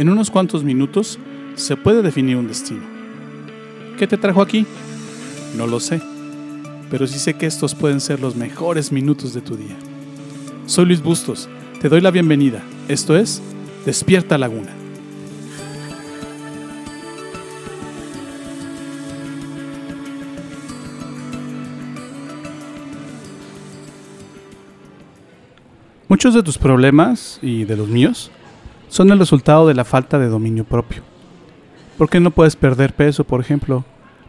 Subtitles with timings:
[0.00, 1.18] En unos cuantos minutos
[1.56, 2.80] se puede definir un destino.
[3.98, 4.64] ¿Qué te trajo aquí?
[5.58, 6.00] No lo sé,
[6.90, 9.76] pero sí sé que estos pueden ser los mejores minutos de tu día.
[10.64, 11.50] Soy Luis Bustos,
[11.82, 12.62] te doy la bienvenida.
[12.88, 13.42] Esto es
[13.84, 14.70] Despierta Laguna.
[26.08, 28.30] Muchos de tus problemas y de los míos
[28.90, 31.02] son el resultado de la falta de dominio propio.
[31.96, 33.84] ¿Por qué no puedes perder peso, por ejemplo?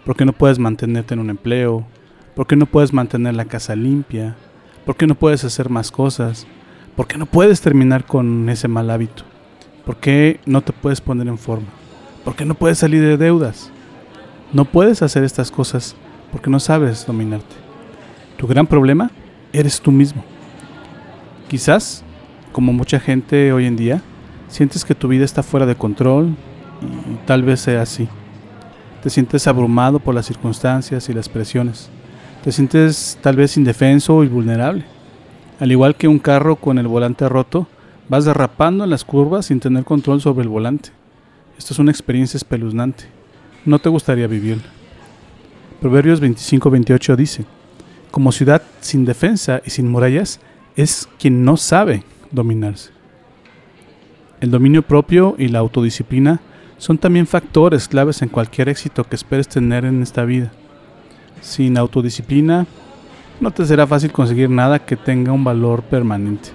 [0.05, 1.84] ¿Por qué no puedes mantenerte en un empleo?
[2.35, 4.35] ¿Por qué no puedes mantener la casa limpia?
[4.85, 6.45] ¿Por qué no puedes hacer más cosas?
[6.95, 9.23] ¿Por qué no puedes terminar con ese mal hábito?
[9.84, 11.67] ¿Por qué no te puedes poner en forma?
[12.23, 13.71] ¿Por qué no puedes salir de deudas?
[14.53, 15.95] No puedes hacer estas cosas
[16.31, 17.55] porque no sabes dominarte.
[18.37, 19.09] Tu gran problema
[19.53, 20.23] eres tú mismo.
[21.49, 22.03] Quizás,
[22.51, 24.03] como mucha gente hoy en día,
[24.51, 26.35] sientes que tu vida está fuera de control
[26.81, 28.07] y tal vez sea así.
[29.01, 31.89] Te sientes abrumado por las circunstancias y las presiones.
[32.43, 34.85] Te sientes tal vez indefenso y vulnerable.
[35.59, 37.67] Al igual que un carro con el volante roto,
[38.09, 40.89] vas derrapando en las curvas sin tener control sobre el volante.
[41.57, 43.05] Esto es una experiencia espeluznante.
[43.65, 44.63] No te gustaría vivirla.
[45.79, 47.45] Proverbios 25-28 dice,
[48.11, 50.39] como ciudad sin defensa y sin murallas,
[50.76, 53.01] es quien no sabe dominarse.
[54.41, 56.41] El dominio propio y la autodisciplina
[56.79, 60.51] son también factores claves en cualquier éxito que esperes tener en esta vida.
[61.41, 62.65] Sin autodisciplina,
[63.39, 66.50] no te será fácil conseguir nada que tenga un valor permanente.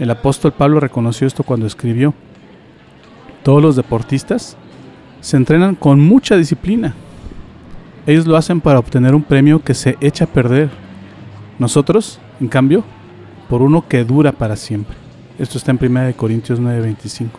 [0.00, 2.14] El apóstol Pablo reconoció esto cuando escribió,
[3.44, 4.56] todos los deportistas
[5.20, 6.94] se entrenan con mucha disciplina.
[8.08, 10.68] Ellos lo hacen para obtener un premio que se echa a perder.
[11.60, 12.82] Nosotros, en cambio,
[13.48, 15.01] por uno que dura para siempre.
[15.38, 17.30] Esto está en 1 Corintios 9:25.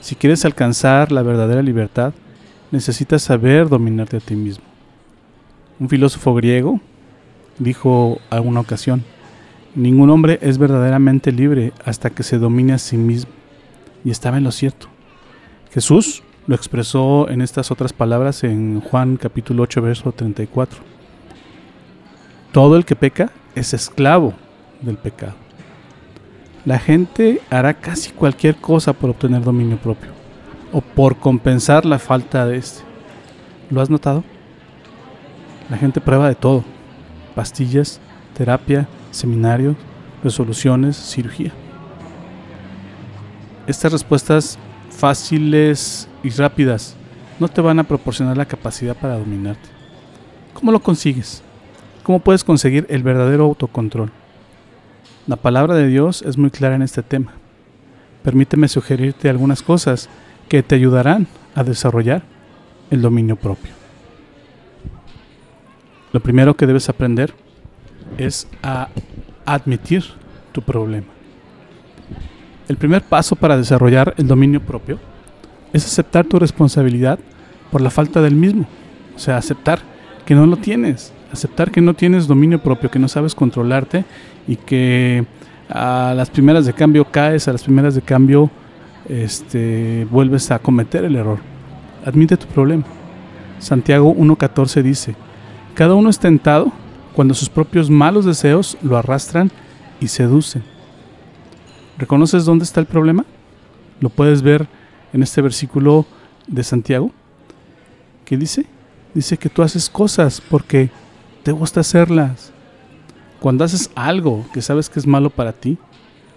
[0.00, 2.12] Si quieres alcanzar la verdadera libertad,
[2.70, 4.64] necesitas saber dominarte a ti mismo.
[5.80, 6.80] Un filósofo griego
[7.58, 9.04] dijo alguna ocasión,
[9.74, 13.30] ningún hombre es verdaderamente libre hasta que se domine a sí mismo.
[14.04, 14.88] Y estaba en lo cierto.
[15.72, 20.78] Jesús lo expresó en estas otras palabras en Juan capítulo 8, verso 34.
[22.52, 24.34] Todo el que peca es esclavo
[24.80, 25.47] del pecado.
[26.64, 30.10] La gente hará casi cualquier cosa por obtener dominio propio
[30.72, 32.82] o por compensar la falta de este.
[33.70, 34.24] ¿Lo has notado?
[35.70, 36.64] La gente prueba de todo.
[37.34, 38.00] Pastillas,
[38.34, 39.76] terapia, seminarios,
[40.22, 41.52] resoluciones, cirugía.
[43.66, 44.58] Estas respuestas
[44.90, 46.96] fáciles y rápidas
[47.38, 49.68] no te van a proporcionar la capacidad para dominarte.
[50.54, 51.42] ¿Cómo lo consigues?
[52.02, 54.10] ¿Cómo puedes conseguir el verdadero autocontrol?
[55.28, 57.34] La palabra de Dios es muy clara en este tema.
[58.22, 60.08] Permíteme sugerirte algunas cosas
[60.48, 62.22] que te ayudarán a desarrollar
[62.90, 63.72] el dominio propio.
[66.14, 67.34] Lo primero que debes aprender
[68.16, 68.88] es a
[69.44, 70.02] admitir
[70.52, 71.08] tu problema.
[72.66, 74.98] El primer paso para desarrollar el dominio propio
[75.74, 77.18] es aceptar tu responsabilidad
[77.70, 78.66] por la falta del mismo.
[79.14, 79.80] O sea, aceptar
[80.24, 84.04] que no lo tienes aceptar que no tienes dominio propio, que no sabes controlarte
[84.46, 85.24] y que
[85.68, 88.50] a las primeras de cambio caes, a las primeras de cambio
[89.08, 91.38] este, vuelves a cometer el error.
[92.04, 92.84] Admite tu problema.
[93.58, 95.16] Santiago 1.14 dice,
[95.74, 96.72] cada uno es tentado
[97.14, 99.50] cuando sus propios malos deseos lo arrastran
[100.00, 100.62] y seducen.
[101.98, 103.24] ¿Reconoces dónde está el problema?
[104.00, 104.68] Lo puedes ver
[105.12, 106.06] en este versículo
[106.46, 107.10] de Santiago.
[108.24, 108.66] ¿Qué dice?
[109.14, 110.90] Dice que tú haces cosas porque
[111.42, 112.52] te gusta hacerlas.
[113.40, 115.78] Cuando haces algo que sabes que es malo para ti,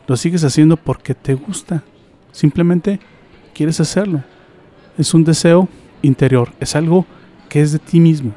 [0.08, 1.84] lo sigues haciendo porque te gusta.
[2.32, 3.00] Simplemente
[3.54, 4.24] quieres hacerlo.
[4.98, 5.68] Es un deseo
[6.02, 7.06] interior, es algo
[7.50, 8.34] que es de ti mismo.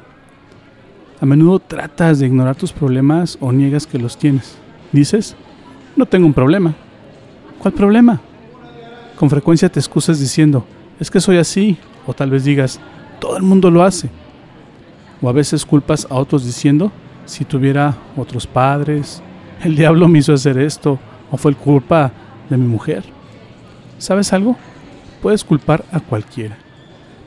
[1.21, 4.57] A menudo tratas de ignorar tus problemas o niegas que los tienes.
[4.91, 5.35] Dices,
[5.95, 6.75] no tengo un problema.
[7.59, 8.21] ¿Cuál problema?
[9.15, 10.65] Con frecuencia te excusas diciendo,
[10.99, 12.79] es que soy así, o tal vez digas,
[13.19, 14.09] todo el mundo lo hace.
[15.25, 16.91] O a veces culpas a otros diciendo,
[17.25, 19.23] si tuviera otros padres,
[19.63, 20.99] el diablo me hizo hacer esto,
[21.31, 22.11] o fue culpa
[22.47, 23.03] de mi mujer.
[23.97, 24.55] ¿Sabes algo?
[25.23, 26.59] Puedes culpar a cualquiera,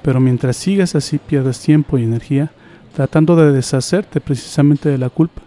[0.00, 2.52] pero mientras sigas así pierdes tiempo y energía
[2.94, 5.42] tratando de deshacerte precisamente de la culpa.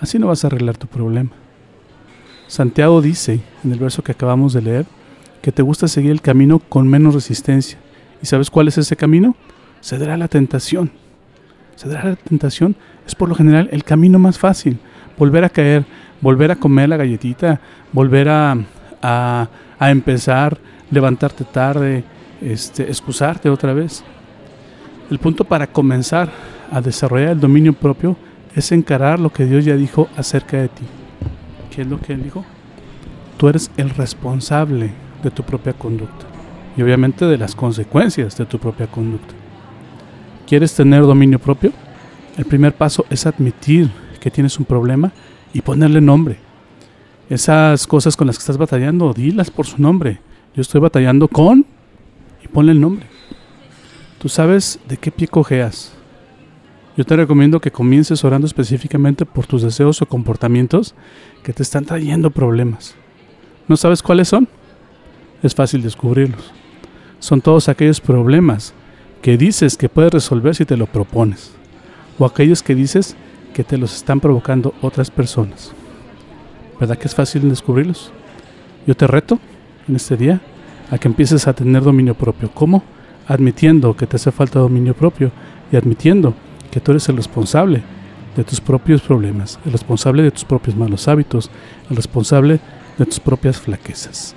[0.00, 1.32] Así no vas a arreglar tu problema.
[2.46, 4.86] Santiago dice, en el verso que acabamos de leer,
[5.42, 7.76] que te gusta seguir el camino con menos resistencia.
[8.22, 9.36] ¿Y sabes cuál es ese camino?
[9.82, 10.90] Ceder a la tentación
[11.76, 12.74] ceder a la tentación
[13.06, 14.78] es por lo general el camino más fácil.
[15.16, 15.84] Volver a caer,
[16.20, 17.60] volver a comer la galletita,
[17.92, 18.56] volver a,
[19.02, 19.48] a,
[19.90, 20.58] empezar
[20.90, 22.04] levantarte tarde,
[22.40, 24.04] este, excusarte otra vez.
[25.10, 26.28] El punto para comenzar
[26.70, 28.16] a desarrollar el dominio propio
[28.54, 30.84] es encarar lo que Dios ya dijo acerca de ti.
[31.70, 32.44] ¿Qué es lo que Él dijo?
[33.36, 34.90] Tú eres el responsable
[35.22, 36.26] de tu propia conducta
[36.76, 39.35] y obviamente de las consecuencias de tu propia conducta.
[40.46, 41.72] ¿Quieres tener dominio propio?
[42.38, 43.90] El primer paso es admitir
[44.20, 45.10] que tienes un problema
[45.52, 46.38] y ponerle nombre.
[47.28, 50.20] Esas cosas con las que estás batallando, dilas por su nombre.
[50.54, 51.66] Yo estoy batallando con
[52.44, 53.06] y ponle el nombre.
[54.20, 55.92] Tú sabes de qué pie cojeas.
[56.96, 60.94] Yo te recomiendo que comiences orando específicamente por tus deseos o comportamientos
[61.42, 62.94] que te están trayendo problemas.
[63.66, 64.48] ¿No sabes cuáles son?
[65.42, 66.52] Es fácil descubrirlos.
[67.18, 68.74] Son todos aquellos problemas
[69.22, 71.52] que dices que puedes resolver si te lo propones.
[72.18, 73.16] O aquellos que dices
[73.54, 75.72] que te los están provocando otras personas.
[76.78, 78.12] ¿Verdad que es fácil descubrirlos?
[78.86, 79.38] Yo te reto
[79.88, 80.40] en este día
[80.90, 82.50] a que empieces a tener dominio propio.
[82.52, 82.82] ¿Cómo?
[83.26, 85.32] Admitiendo que te hace falta dominio propio
[85.72, 86.34] y admitiendo
[86.70, 87.82] que tú eres el responsable
[88.36, 91.50] de tus propios problemas, el responsable de tus propios malos hábitos,
[91.90, 92.60] el responsable
[92.98, 94.36] de tus propias flaquezas.